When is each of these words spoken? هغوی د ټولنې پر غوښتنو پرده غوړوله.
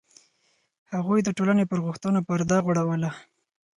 هغوی 0.93 1.19
د 1.23 1.29
ټولنې 1.37 1.65
پر 1.69 1.79
غوښتنو 1.85 2.19
پرده 2.27 2.57
غوړوله. 2.65 3.09